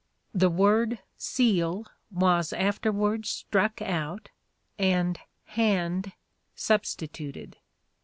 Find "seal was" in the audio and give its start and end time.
1.19-2.53